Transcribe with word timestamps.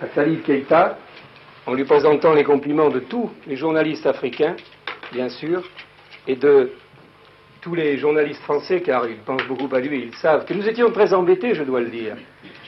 à 0.00 0.08
Salif 0.14 0.42
Keïta, 0.44 0.98
en 1.66 1.74
lui 1.74 1.84
présentant 1.84 2.32
les 2.32 2.44
compliments 2.44 2.88
de 2.88 3.00
tous 3.00 3.30
les 3.46 3.56
journalistes 3.56 4.06
africains, 4.06 4.56
bien 5.12 5.28
sûr, 5.28 5.62
et 6.26 6.36
de 6.36 6.72
tous 7.60 7.74
les 7.74 7.98
journalistes 7.98 8.42
français, 8.42 8.80
car 8.80 9.06
ils 9.08 9.18
pensent 9.18 9.46
beaucoup 9.48 9.74
à 9.74 9.80
lui, 9.80 10.04
ils 10.04 10.14
savent 10.14 10.44
que 10.44 10.54
nous 10.54 10.68
étions 10.68 10.90
très 10.90 11.12
embêtés, 11.12 11.54
je 11.54 11.64
dois 11.64 11.80
le 11.80 11.88
dire. 11.88 12.16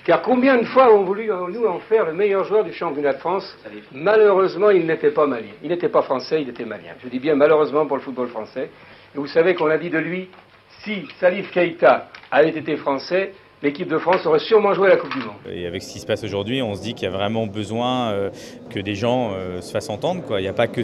Car 0.05 0.23
combien 0.23 0.57
de 0.57 0.65
fois 0.65 0.93
ont 0.93 1.05
voulu 1.05 1.31
en 1.31 1.79
faire 1.81 2.07
le 2.07 2.13
meilleur 2.13 2.45
joueur 2.45 2.65
du 2.65 2.73
championnat 2.73 3.13
de 3.13 3.19
France? 3.19 3.57
Malheureusement, 3.93 4.71
il 4.71 4.87
n'était 4.87 5.11
pas 5.11 5.27
malien. 5.27 5.53
Il 5.63 5.69
n'était 5.69 5.89
pas 5.89 6.03
français, 6.03 6.43
il 6.43 6.49
était 6.49 6.65
malien. 6.65 6.95
Je 7.03 7.09
dis 7.09 7.21
bien 7.21 7.37
malheureusement 7.37 7.87
pour 7.87 7.97
le 7.97 8.03
football 8.03 8.29
français. 8.29 8.71
Et 9.15 9.19
vous 9.19 9.27
savez 9.27 9.55
qu'on 9.55 9.71
a 9.71 9.79
dit 9.79 9.91
de 9.91 9.99
lui, 9.99 10.29
si 10.83 11.07
Salif 11.21 11.51
Keïta 11.53 12.09
avait 12.31 12.51
été 12.51 12.77
français, 12.77 13.35
l'équipe 13.63 13.89
de 13.89 13.99
France 13.99 14.25
aurait 14.27 14.39
sûrement 14.39 14.73
joué 14.75 14.89
la 14.89 14.97
Coupe 14.97 15.13
du 15.13 15.19
Monde. 15.19 15.37
Et 15.51 15.67
avec 15.67 15.83
ce 15.83 15.93
qui 15.93 15.99
se 15.99 16.07
passe 16.07 16.25
aujourd'hui, 16.25 16.63
on 16.63 16.75
se 16.75 16.83
dit 16.83 16.95
qu'il 16.95 17.05
y 17.05 17.13
a 17.13 17.15
vraiment 17.15 17.47
besoin 17.47 18.11
euh, 18.11 18.31
que 18.71 18.81
des 18.81 18.95
gens 18.95 19.33
euh, 19.33 19.61
se 19.61 19.71
fassent 19.71 19.91
entendre. 19.91 20.23
Quoi. 20.23 20.41
Il 20.41 20.45
n'y 20.45 20.49
a 20.49 20.55
pas 20.55 20.67
que 20.67 20.81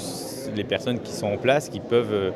les 0.54 0.64
personnes 0.64 1.00
qui 1.00 1.12
sont 1.12 1.28
en 1.28 1.36
place 1.36 1.68
qui 1.68 1.80
peuvent 1.80 2.12
euh, 2.12 2.30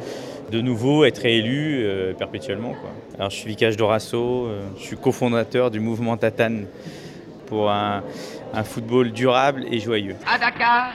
de 0.51 0.61
nouveau 0.61 1.05
être 1.05 1.25
élus 1.27 1.87
perpétuellement. 2.19 2.71
Quoi. 2.71 2.91
Alors, 3.17 3.31
je 3.31 3.37
suis 3.37 3.48
Vicage 3.48 3.77
Dorasso, 3.77 4.48
je 4.77 4.83
suis 4.83 4.97
cofondateur 4.97 5.71
du 5.71 5.79
mouvement 5.79 6.17
Tatane 6.17 6.67
pour 7.47 7.70
un, 7.70 8.03
un 8.53 8.65
football 8.65 9.12
durable 9.12 9.65
et 9.70 9.79
joyeux. 9.79 10.17
À 10.27 10.39
Dakar, 10.39 10.91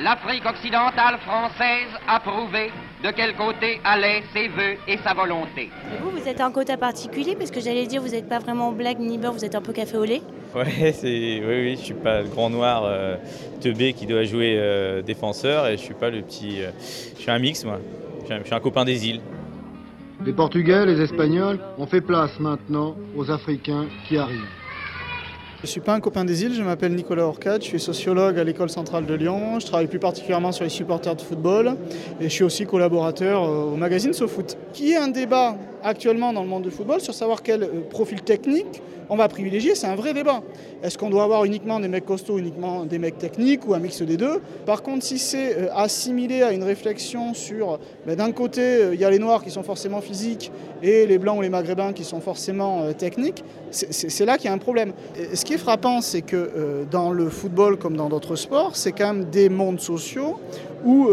l'Afrique 0.00 0.46
occidentale 0.46 1.18
française 1.26 1.90
a 2.06 2.20
prouvé 2.20 2.70
de 3.02 3.10
quel 3.10 3.34
côté 3.34 3.80
allaient 3.84 4.22
ses 4.34 4.48
voeux 4.48 4.76
et 4.86 4.98
sa 4.98 5.14
volonté. 5.14 5.70
vous, 6.02 6.10
vous 6.10 6.28
êtes 6.28 6.40
un 6.40 6.50
quota 6.50 6.76
particulier 6.76 7.34
parce 7.34 7.50
que 7.50 7.60
j'allais 7.60 7.86
dire, 7.86 8.02
vous 8.02 8.10
n'êtes 8.10 8.28
pas 8.28 8.38
vraiment 8.38 8.72
blague 8.72 8.98
ni 8.98 9.16
beurre, 9.16 9.32
vous 9.32 9.44
êtes 9.44 9.54
un 9.54 9.62
peu 9.62 9.72
café 9.72 9.96
au 9.96 10.04
lait. 10.04 10.22
Ouais, 10.54 10.92
c'est, 10.92 11.08
oui, 11.08 11.42
oui, 11.46 11.76
je 11.76 11.84
suis 11.84 11.94
pas 11.94 12.22
le 12.22 12.28
grand 12.28 12.50
noir 12.50 12.82
euh, 12.84 13.16
teubé 13.60 13.92
qui 13.94 14.06
doit 14.06 14.24
jouer 14.24 14.56
euh, 14.58 15.02
défenseur 15.02 15.66
et 15.66 15.76
je 15.76 15.82
suis 15.82 15.94
pas 15.94 16.10
le 16.10 16.20
petit. 16.22 16.62
Euh, 16.62 16.70
je 17.16 17.22
suis 17.22 17.30
un 17.30 17.38
mix, 17.38 17.64
moi. 17.64 17.78
Je 18.28 18.44
suis 18.44 18.54
un 18.54 18.60
copain 18.60 18.84
des 18.84 19.08
îles. 19.08 19.20
Les 20.24 20.32
Portugais, 20.32 20.84
les 20.84 21.00
Espagnols 21.00 21.58
ont 21.78 21.86
fait 21.86 22.02
place 22.02 22.38
maintenant 22.38 22.94
aux 23.16 23.30
Africains 23.30 23.86
qui 24.06 24.18
arrivent. 24.18 24.59
Je 25.60 25.66
ne 25.66 25.70
suis 25.72 25.80
pas 25.82 25.92
un 25.92 26.00
copain 26.00 26.24
des 26.24 26.42
îles, 26.42 26.54
je 26.54 26.62
m'appelle 26.62 26.94
Nicolas 26.94 27.26
Orcade, 27.26 27.60
je 27.60 27.66
suis 27.66 27.80
sociologue 27.80 28.38
à 28.38 28.44
l'école 28.44 28.70
centrale 28.70 29.04
de 29.04 29.12
Lyon, 29.12 29.60
je 29.60 29.66
travaille 29.66 29.88
plus 29.88 29.98
particulièrement 29.98 30.52
sur 30.52 30.64
les 30.64 30.70
supporters 30.70 31.14
de 31.14 31.20
football 31.20 31.76
et 32.18 32.24
je 32.24 32.28
suis 32.30 32.44
aussi 32.44 32.64
collaborateur 32.64 33.42
au 33.42 33.76
magazine 33.76 34.14
SoFoot. 34.14 34.56
Qui 34.72 34.92
est 34.92 34.96
un 34.96 35.08
débat 35.08 35.58
actuellement 35.82 36.32
dans 36.32 36.42
le 36.42 36.48
monde 36.48 36.62
du 36.62 36.70
football 36.70 37.00
sur 37.00 37.14
savoir 37.14 37.42
quel 37.42 37.62
euh, 37.62 37.68
profil 37.88 38.22
technique 38.22 38.82
on 39.12 39.16
va 39.16 39.26
privilégier, 39.26 39.74
c'est 39.74 39.88
un 39.88 39.96
vrai 39.96 40.14
débat. 40.14 40.40
Est-ce 40.84 40.96
qu'on 40.96 41.10
doit 41.10 41.24
avoir 41.24 41.44
uniquement 41.44 41.80
des 41.80 41.88
mecs 41.88 42.06
costauds, 42.06 42.38
uniquement 42.38 42.84
des 42.84 43.00
mecs 43.00 43.18
techniques 43.18 43.66
ou 43.66 43.74
un 43.74 43.80
mix 43.80 44.00
des 44.02 44.16
deux? 44.16 44.40
Par 44.66 44.84
contre, 44.84 45.04
si 45.04 45.18
c'est 45.18 45.58
euh, 45.58 45.74
assimilé 45.74 46.42
à 46.42 46.52
une 46.52 46.62
réflexion 46.62 47.34
sur, 47.34 47.80
ben, 48.06 48.14
d'un 48.14 48.30
côté, 48.30 48.60
euh, 48.60 48.94
il 48.94 49.00
y 49.00 49.04
a 49.04 49.10
les 49.10 49.18
noirs 49.18 49.42
qui 49.42 49.50
sont 49.50 49.64
forcément 49.64 50.00
physiques 50.00 50.52
et 50.80 51.06
les 51.06 51.18
blancs 51.18 51.38
ou 51.38 51.42
les 51.42 51.48
maghrébins 51.48 51.92
qui 51.92 52.04
sont 52.04 52.20
forcément 52.20 52.92
techniques, 52.92 53.44
c'est 53.70 54.24
là 54.24 54.36
qu'il 54.36 54.46
y 54.46 54.48
a 54.48 54.54
un 54.54 54.58
problème. 54.58 54.92
ce 55.34 55.44
qui 55.44 55.54
est 55.54 55.58
frappant, 55.58 56.00
c'est 56.00 56.22
que 56.22 56.86
dans 56.90 57.10
le 57.10 57.28
football 57.28 57.76
comme 57.76 57.96
dans 57.96 58.08
d'autres 58.08 58.36
sports, 58.36 58.76
c'est 58.76 58.92
quand 58.92 59.12
même 59.12 59.24
des 59.24 59.48
mondes 59.48 59.80
sociaux 59.80 60.38
où 60.84 61.08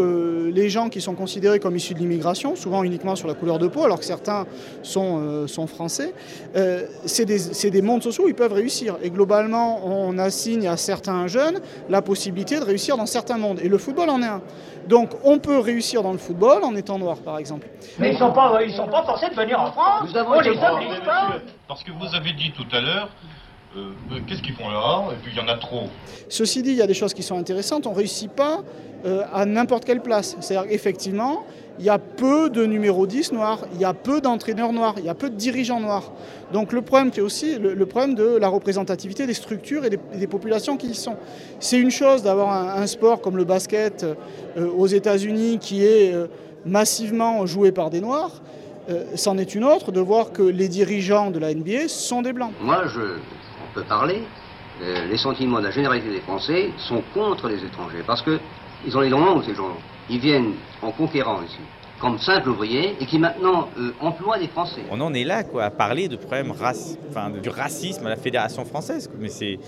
les 0.50 0.68
gens 0.68 0.88
qui 0.88 1.00
sont 1.00 1.14
considérés 1.14 1.58
comme 1.60 1.76
issus 1.76 1.94
de 1.94 1.98
l'immigration, 1.98 2.56
souvent 2.56 2.82
uniquement 2.82 3.16
sur 3.16 3.28
la 3.28 3.34
couleur 3.34 3.58
de 3.58 3.68
peau, 3.68 3.84
alors 3.84 3.98
que 3.98 4.04
certains 4.04 4.46
sont, 4.82 5.20
euh, 5.20 5.46
sont 5.46 5.66
français, 5.66 6.14
euh, 6.56 6.86
c'est 7.04 7.24
des, 7.24 7.70
des, 7.70 7.82
mondes 7.82 8.02
sociaux 8.02 8.24
où 8.24 8.28
ils 8.28 8.34
peuvent 8.34 8.52
réussir. 8.52 8.96
Et 9.02 9.10
globalement, 9.10 9.80
on 9.86 10.18
assigne 10.18 10.66
à 10.66 10.76
certains 10.76 11.26
jeunes 11.26 11.60
la 11.88 12.02
possibilité 12.02 12.58
de 12.58 12.64
réussir 12.64 12.96
dans 12.96 13.06
certains 13.06 13.38
mondes. 13.38 13.60
Et 13.62 13.68
le 13.68 13.78
football 13.78 14.10
en 14.10 14.22
est 14.22 14.26
un. 14.26 14.42
Donc 14.88 15.10
on 15.24 15.38
peut 15.38 15.58
réussir 15.58 16.02
dans 16.02 16.12
le 16.12 16.18
football 16.18 16.64
en 16.64 16.74
étant 16.74 16.98
noir, 16.98 17.18
par 17.18 17.38
exemple. 17.38 17.68
Mais 17.98 18.10
ils 18.10 18.14
ne 18.14 18.18
sont, 18.18 18.32
pas, 18.32 18.62
ils 18.62 18.72
sont 18.72 18.88
pas 18.88 19.04
forcés 19.04 19.28
de 19.28 19.34
venir 19.34 19.60
en 19.60 19.72
France. 19.72 20.08
on 20.14 20.40
les 20.40 20.50
oblige 20.50 21.00
pas. 21.04 21.34
Parce 21.66 21.84
que 21.84 21.92
vous 21.92 22.14
avez 22.14 22.32
dit 22.32 22.52
tout 22.52 22.66
à 22.72 22.80
l'heure 22.80 23.08
euh, 23.76 24.18
qu'est-ce 24.26 24.42
qu'ils 24.42 24.54
font 24.54 24.68
là 24.68 25.08
Et 25.12 25.16
puis 25.22 25.32
il 25.34 25.38
y 25.38 25.40
en 25.40 25.48
a 25.48 25.56
trop. 25.56 25.88
Ceci 26.28 26.62
dit, 26.62 26.70
il 26.70 26.76
y 26.76 26.82
a 26.82 26.86
des 26.86 26.94
choses 26.94 27.14
qui 27.14 27.22
sont 27.22 27.38
intéressantes. 27.38 27.86
On 27.86 27.92
ne 27.92 27.96
réussit 27.96 28.30
pas 28.30 28.62
à 29.32 29.46
n'importe 29.46 29.84
quelle 29.84 30.02
place. 30.02 30.36
C'est-à-dire 30.40 30.72
effectivement, 30.72 31.44
il 31.78 31.84
y 31.84 31.90
a 31.90 31.98
peu 31.98 32.50
de 32.50 32.64
numéro 32.64 33.06
10 33.06 33.32
noirs, 33.32 33.60
il 33.74 33.80
y 33.80 33.84
a 33.84 33.94
peu 33.94 34.20
d'entraîneurs 34.20 34.72
noirs, 34.72 34.94
il 34.98 35.04
y 35.04 35.08
a 35.08 35.14
peu 35.14 35.30
de 35.30 35.36
dirigeants 35.36 35.80
noirs. 35.80 36.12
Donc 36.52 36.72
le 36.72 36.82
problème, 36.82 37.10
c'est 37.14 37.20
aussi 37.20 37.58
le, 37.58 37.86
problème 37.86 38.14
de 38.14 38.36
la 38.36 38.48
représentativité 38.48 39.26
des 39.26 39.34
structures 39.34 39.84
et 39.84 39.90
des, 39.90 40.26
populations 40.26 40.76
qui 40.76 40.88
y 40.88 40.94
sont. 40.94 41.16
C'est 41.60 41.78
une 41.78 41.90
chose 41.90 42.22
d'avoir 42.22 42.76
un, 42.76 42.86
sport 42.86 43.20
comme 43.20 43.36
le 43.36 43.44
basket 43.44 44.04
euh, 44.04 44.70
aux 44.76 44.86
États-Unis 44.86 45.58
qui 45.60 45.84
est 45.84 46.12
euh, 46.12 46.26
massivement 46.64 47.46
joué 47.46 47.70
par 47.70 47.90
des 47.90 48.00
noirs. 48.00 48.42
Euh, 48.88 49.04
c'en 49.14 49.36
est 49.36 49.54
une 49.54 49.64
autre 49.64 49.92
de 49.92 50.00
voir 50.00 50.32
que 50.32 50.42
les 50.42 50.68
dirigeants 50.68 51.30
de 51.30 51.38
la 51.38 51.54
NBA 51.54 51.88
sont 51.88 52.22
des 52.22 52.32
blancs. 52.32 52.52
Moi, 52.60 52.84
je, 52.86 53.18
peut 53.74 53.84
parler. 53.84 54.22
les 54.80 55.16
sentiments 55.16 55.58
de 55.58 55.64
la 55.64 55.72
généralité 55.72 56.10
des 56.10 56.20
Français 56.20 56.70
sont 56.76 57.02
contre 57.12 57.48
les 57.48 57.64
étrangers 57.64 58.04
parce 58.06 58.22
qu'ils 58.22 58.96
ont 58.96 59.00
les 59.00 59.10
droits, 59.10 59.42
ces 59.44 59.54
gens 59.54 59.76
ils 60.08 60.20
viennent 60.20 60.54
en 60.82 60.92
conquérant 60.92 61.42
ici 61.42 61.60
comme 62.00 62.18
simples 62.18 62.50
ouvriers 62.50 62.96
et 63.00 63.06
qui 63.06 63.18
maintenant 63.18 63.68
euh, 63.78 63.92
emploient 64.00 64.38
des 64.38 64.48
Français. 64.48 64.82
On 64.90 65.00
en 65.00 65.12
est 65.14 65.24
là 65.24 65.42
quoi, 65.42 65.64
à 65.64 65.70
parler 65.70 66.08
de 66.08 66.16
problèmes 66.16 66.52
enfin, 66.52 67.30
du 67.42 67.48
racisme 67.48 68.06
à 68.06 68.10
la 68.10 68.16
Fédération 68.16 68.64
française. 68.64 69.10
Mais 69.18 69.28
c'est, 69.28 69.58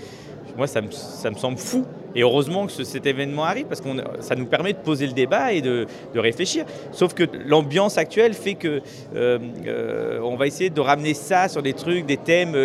moi, 0.57 0.67
ça 0.67 0.81
me, 0.81 0.91
semble 1.37 1.59
fou. 1.59 1.85
Et 2.15 2.23
heureusement 2.23 2.67
que 2.67 2.73
cet 2.73 3.07
événement 3.07 3.45
arrive 3.45 3.67
parce 3.67 3.81
que 3.81 3.89
ça 4.21 4.35
nous 4.35 4.47
permet 4.47 4.73
de 4.73 4.79
poser 4.79 5.07
le 5.07 5.13
débat 5.13 5.53
et 5.53 5.61
de, 5.61 5.87
réfléchir. 6.15 6.65
Sauf 6.93 7.15
que 7.15 7.25
l'ambiance 7.47 7.99
actuelle 7.99 8.35
fait 8.35 8.55
que 8.55 8.83
euh, 9.15 9.39
euh, 9.67 10.21
on 10.23 10.37
va 10.37 10.47
essayer 10.47 10.71
de 10.71 10.81
ramener 10.81 11.15
ça 11.15 11.49
sur 11.49 11.63
des 11.63 11.73
trucs, 11.73 12.07
des 12.07 12.17
thèmes, 12.17 12.57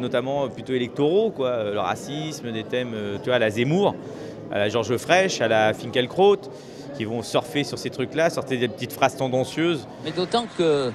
notamment 0.00 0.48
plutôt 0.48 0.72
électoraux, 0.72 1.30
quoi, 1.30 1.64
le 1.64 1.78
racisme, 1.78 2.50
des 2.50 2.64
thèmes, 2.64 2.94
tu 3.22 3.26
vois, 3.26 3.36
à 3.36 3.38
la 3.38 3.50
Zemmour, 3.50 3.94
à 4.50 4.58
la 4.58 4.68
Georges 4.68 4.96
Frêche, 4.96 5.40
à 5.40 5.48
la 5.48 5.74
Finkielkraut 5.74 6.40
qui 6.96 7.04
vont 7.04 7.22
surfer 7.22 7.62
sur 7.62 7.78
ces 7.78 7.90
trucs-là, 7.90 8.28
sortir 8.28 8.58
des 8.58 8.66
petites 8.66 8.92
phrases 8.92 9.16
tendancieuses. 9.16 9.86
Mais 10.04 10.10
d'autant 10.10 10.46
que 10.56 10.90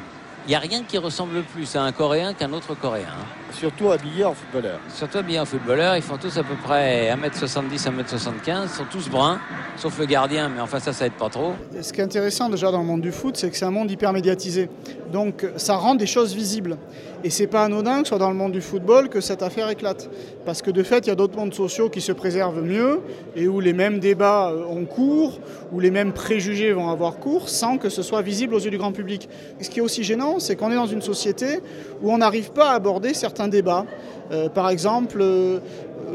il 0.46 0.50
n'y 0.50 0.56
a 0.56 0.60
rien 0.60 0.84
qui 0.84 0.98
ressemble 0.98 1.42
plus 1.44 1.74
à 1.78 1.84
un 1.84 1.94
Coréen 1.94 2.34
qu'un 2.34 2.52
autre 2.52 2.76
Coréen. 2.76 3.06
Hein. 3.08 3.43
Surtout 3.54 3.92
habillés 3.92 4.26
en 4.26 4.34
footballeur. 4.34 4.80
Surtout 4.94 5.20
habillés 5.20 5.40
en 5.40 5.46
footballeur. 5.46 5.96
Ils 5.96 6.02
font 6.02 6.18
tous 6.18 6.38
à 6.38 6.44
peu 6.44 6.56
près 6.64 7.16
1m70, 7.16 7.88
1m75. 7.88 8.64
Ils 8.64 8.70
sont 8.70 8.86
tous 8.92 9.10
bruns, 9.10 9.40
sauf 9.78 9.98
le 10.00 10.06
gardien, 10.06 10.50
mais 10.50 10.60
enfin 10.60 10.80
ça, 10.80 10.92
ça 10.92 11.06
aide 11.06 11.14
pas 11.14 11.30
trop. 11.30 11.54
Ce 11.80 11.94
qui 11.94 12.02
est 12.02 12.04
intéressant 12.04 12.50
déjà 12.50 12.72
dans 12.72 12.80
le 12.80 12.86
monde 12.86 13.02
du 13.02 13.12
foot, 13.12 13.38
c'est 13.38 13.50
que 13.50 13.58
c'est 13.58 13.66
un 13.66 13.72
monde 13.72 13.92
hyper 13.92 14.12
médiatisé. 14.12 14.70
Donc 15.12 15.46
ça 15.58 15.76
rend 15.76 15.96
des 15.96 16.08
choses 16.08 16.34
visibles. 16.34 16.78
Et 17.26 17.30
c'est 17.30 17.48
pas 17.48 17.64
anodin 17.64 18.00
que 18.00 18.04
ce 18.04 18.10
soit 18.10 18.18
dans 18.18 18.30
le 18.30 18.36
monde 18.36 18.52
du 18.52 18.60
football 18.60 19.08
que 19.08 19.22
cette 19.22 19.44
affaire 19.44 19.70
éclate. 19.70 20.10
Parce 20.46 20.62
que 20.62 20.72
de 20.72 20.84
fait, 20.84 21.06
il 21.06 21.08
y 21.08 21.12
a 21.12 21.16
d'autres 21.16 21.38
mondes 21.38 21.54
sociaux 21.54 21.90
qui 21.90 22.02
se 22.02 22.12
préservent 22.12 22.62
mieux 22.62 23.00
et 23.38 23.48
où 23.48 23.62
les 23.62 23.72
mêmes 23.72 24.00
débats 24.00 24.50
euh, 24.50 24.66
ont 24.66 24.84
cours, 24.84 25.40
où 25.72 25.80
les 25.80 25.90
mêmes 25.90 26.12
préjugés 26.12 26.74
vont 26.74 26.90
avoir 26.90 27.20
cours 27.20 27.48
sans 27.48 27.78
que 27.78 27.88
ce 27.88 28.02
soit 28.02 28.22
visible 28.22 28.54
aux 28.56 28.60
yeux 28.60 28.72
du 28.72 28.78
grand 28.78 28.92
public. 28.92 29.30
ce 29.62 29.70
qui 29.70 29.80
est 29.80 29.82
aussi 29.82 30.04
gênant, 30.04 30.40
c'est 30.40 30.58
qu'on 30.58 30.70
est 30.70 30.76
dans 30.76 30.86
une 30.86 31.02
société 31.02 31.62
où 32.02 32.12
on 32.12 32.18
n'arrive 32.18 32.52
pas 32.52 32.72
à 32.72 32.74
aborder 32.74 33.14
certains 33.14 33.43
débats. 33.48 33.86
Euh, 34.32 34.50
par 34.50 34.70
exemple, 34.70 35.20
euh, 35.22 35.60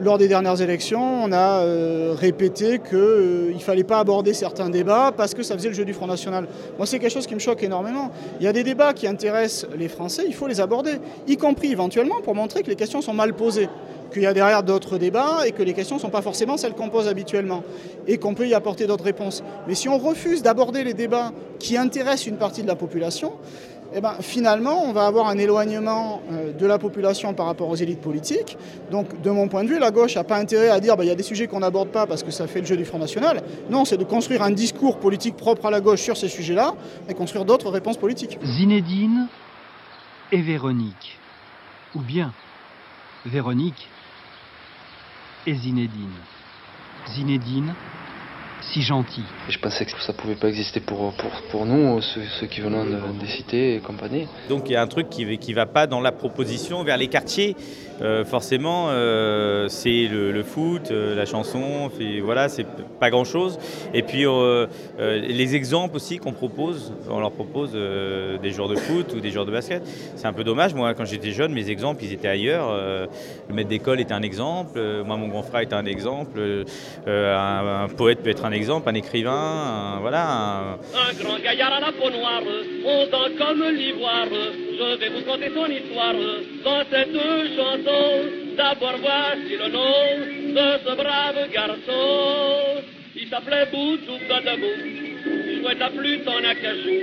lors 0.00 0.18
des 0.18 0.28
dernières 0.28 0.60
élections, 0.60 1.24
on 1.24 1.32
a 1.32 1.62
euh, 1.62 2.14
répété 2.16 2.78
qu'il 2.78 3.54
ne 3.54 3.60
fallait 3.60 3.84
pas 3.84 3.98
aborder 3.98 4.32
certains 4.32 4.70
débats 4.70 5.12
parce 5.16 5.34
que 5.34 5.42
ça 5.42 5.54
faisait 5.54 5.68
le 5.68 5.74
jeu 5.74 5.84
du 5.84 5.92
Front 5.92 6.06
National. 6.06 6.46
Moi, 6.76 6.86
c'est 6.86 6.98
quelque 6.98 7.12
chose 7.12 7.26
qui 7.26 7.34
me 7.34 7.40
choque 7.40 7.62
énormément. 7.62 8.10
Il 8.40 8.44
y 8.44 8.48
a 8.48 8.52
des 8.52 8.64
débats 8.64 8.92
qui 8.92 9.06
intéressent 9.06 9.66
les 9.76 9.88
Français, 9.88 10.24
il 10.26 10.34
faut 10.34 10.46
les 10.46 10.60
aborder, 10.60 10.92
y 11.26 11.36
compris 11.36 11.72
éventuellement 11.72 12.20
pour 12.22 12.34
montrer 12.34 12.62
que 12.62 12.68
les 12.68 12.76
questions 12.76 13.00
sont 13.00 13.14
mal 13.14 13.34
posées 13.34 13.68
qu'il 14.12 14.22
y 14.22 14.26
a 14.26 14.32
derrière 14.32 14.62
d'autres 14.62 14.98
débats 14.98 15.46
et 15.46 15.52
que 15.52 15.62
les 15.62 15.74
questions 15.74 15.96
ne 15.96 16.00
sont 16.00 16.10
pas 16.10 16.22
forcément 16.22 16.56
celles 16.56 16.72
qu'on 16.72 16.88
pose 16.88 17.08
habituellement 17.08 17.62
et 18.06 18.18
qu'on 18.18 18.34
peut 18.34 18.48
y 18.48 18.54
apporter 18.54 18.86
d'autres 18.86 19.04
réponses. 19.04 19.42
Mais 19.66 19.74
si 19.74 19.88
on 19.88 19.98
refuse 19.98 20.42
d'aborder 20.42 20.84
les 20.84 20.94
débats 20.94 21.32
qui 21.58 21.76
intéressent 21.76 22.26
une 22.26 22.36
partie 22.36 22.62
de 22.62 22.68
la 22.68 22.76
population, 22.76 23.32
eh 23.94 24.00
ben, 24.00 24.16
finalement, 24.20 24.84
on 24.84 24.92
va 24.92 25.06
avoir 25.06 25.28
un 25.28 25.38
éloignement 25.38 26.20
euh, 26.30 26.52
de 26.52 26.66
la 26.66 26.78
population 26.78 27.32
par 27.32 27.46
rapport 27.46 27.68
aux 27.68 27.76
élites 27.76 28.00
politiques. 28.00 28.58
Donc, 28.90 29.20
de 29.22 29.30
mon 29.30 29.48
point 29.48 29.64
de 29.64 29.68
vue, 29.68 29.78
la 29.78 29.90
gauche 29.90 30.16
n'a 30.16 30.24
pas 30.24 30.36
intérêt 30.36 30.68
à 30.68 30.80
dire 30.80 30.96
bah, 30.96 31.04
y 31.04 31.10
a 31.10 31.14
des 31.14 31.22
sujets 31.22 31.46
qu'on 31.46 31.60
n'aborde 31.60 31.88
pas 31.88 32.06
parce 32.06 32.22
que 32.22 32.30
ça 32.30 32.46
fait 32.46 32.60
le 32.60 32.66
jeu 32.66 32.76
du 32.76 32.84
Front 32.84 32.98
National. 32.98 33.42
Non, 33.70 33.84
c'est 33.84 33.96
de 33.96 34.04
construire 34.04 34.42
un 34.42 34.50
discours 34.50 34.98
politique 34.98 35.36
propre 35.36 35.66
à 35.66 35.70
la 35.70 35.80
gauche 35.80 36.00
sur 36.00 36.16
ces 36.16 36.28
sujets-là 36.28 36.74
et 37.08 37.14
construire 37.14 37.44
d'autres 37.44 37.70
réponses 37.70 37.96
politiques. 37.96 38.38
Zinedine 38.44 39.28
et 40.32 40.42
Véronique. 40.42 41.18
Ou 41.94 42.00
bien 42.00 42.32
Véronique 43.24 43.88
et 45.46 45.54
Zinedine. 45.54 46.12
Zinedine 47.14 47.74
si 48.60 48.82
gentil. 48.82 49.22
Je 49.48 49.58
pensais 49.58 49.84
que 49.84 49.92
ça 50.00 50.12
pouvait 50.12 50.34
pas 50.34 50.48
exister 50.48 50.80
pour, 50.80 51.12
pour, 51.14 51.30
pour 51.50 51.66
nous, 51.66 52.00
ceux, 52.00 52.22
ceux 52.40 52.46
qui 52.46 52.60
venons 52.60 52.84
de, 52.84 52.98
des 53.20 53.26
cités 53.26 53.76
et 53.76 53.80
compagnie. 53.80 54.26
Donc 54.48 54.68
il 54.68 54.72
y 54.72 54.76
a 54.76 54.82
un 54.82 54.86
truc 54.86 55.08
qui 55.08 55.24
ne 55.24 55.54
va 55.54 55.66
pas 55.66 55.86
dans 55.86 56.00
la 56.00 56.12
proposition 56.12 56.82
vers 56.82 56.96
les 56.96 57.08
quartiers. 57.08 57.56
Euh, 58.00 58.24
forcément, 58.24 58.86
euh, 58.90 59.66
c'est 59.68 60.06
le, 60.06 60.30
le, 60.30 60.42
foot, 60.44 60.90
euh, 60.90 61.16
la 61.16 61.24
chanson, 61.24 61.90
fait, 61.90 62.20
voilà, 62.20 62.48
c'est 62.48 62.66
pas 63.00 63.10
grand-chose. 63.10 63.58
Et 63.92 64.02
puis 64.02 64.24
euh, 64.26 64.66
euh, 65.00 65.18
les 65.18 65.56
exemples 65.56 65.96
aussi 65.96 66.18
qu'on 66.18 66.32
propose, 66.32 66.92
on 67.10 67.18
leur 67.18 67.32
propose 67.32 67.72
euh, 67.74 68.38
des 68.38 68.50
joueurs 68.50 68.68
de 68.68 68.76
foot 68.76 69.14
ou 69.14 69.20
des 69.20 69.30
joueurs 69.30 69.46
de 69.46 69.50
basket. 69.50 69.82
C'est 70.16 70.26
un 70.26 70.32
peu 70.32 70.44
dommage. 70.44 70.74
Moi, 70.74 70.94
quand 70.94 71.04
j'étais 71.04 71.32
jeune, 71.32 71.52
mes 71.52 71.70
exemples, 71.70 72.04
ils 72.04 72.12
étaient 72.12 72.28
ailleurs. 72.28 72.72
le 73.48 73.54
maître 73.54 73.68
d'école 73.68 74.00
était 74.00 74.14
un 74.14 74.22
exemple. 74.22 74.80
moi, 75.04 75.16
mon 75.16 75.28
grand 75.28 75.42
frère 75.42 75.62
était 75.62 75.74
un 75.74 75.86
exemple. 75.86 76.64
Un, 77.06 77.84
un, 77.84 77.88
poète 77.88 78.22
peut 78.22 78.30
être 78.30 78.44
un 78.44 78.47
exemple, 78.52 78.88
un 78.88 78.94
écrivain, 78.94 79.32
un, 79.32 80.00
voilà. 80.00 80.24
Un... 80.26 80.74
un 80.74 81.14
grand 81.22 81.38
gaillard 81.38 81.72
à 81.72 81.80
la 81.80 81.92
peau 81.92 82.10
noire, 82.10 82.42
fondant 82.82 83.28
comme 83.38 83.64
l'ivoire. 83.70 84.26
Je 84.30 84.96
vais 84.98 85.08
vous 85.08 85.22
conter 85.22 85.50
son 85.54 85.66
histoire 85.66 86.14
dans 86.64 86.82
cette 86.90 87.14
chanson. 87.56 88.04
D'abord 88.56 88.98
voici 89.00 89.56
le 89.56 89.68
nom 89.68 90.54
de 90.54 90.78
ce 90.84 90.96
brave 90.96 91.50
garçon. 91.52 92.82
Il 93.16 93.28
s'appelait 93.28 93.66
Boutou 93.66 94.18
Godebou. 94.28 94.74
Il 95.26 95.60
jouait 95.60 95.74
de 95.74 95.80
la 95.80 95.90
flûte 95.90 96.28
en 96.28 96.44
acajou. 96.44 96.98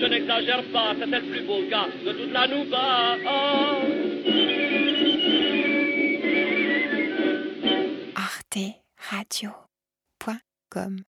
Je 0.00 0.06
n'exagère 0.06 0.62
pas, 0.72 0.94
c'était 0.94 1.20
le 1.20 1.26
plus 1.26 1.42
beau 1.42 1.62
gars 1.70 1.88
de 2.04 2.12
toute 2.12 2.32
la 2.32 2.46
Nouba. 2.46 3.16
Arte 8.14 8.58
Radio. 9.10 9.65
Comme 10.76 11.04